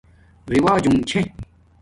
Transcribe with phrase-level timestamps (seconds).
[0.51, 1.21] رِواج وجنگ چھے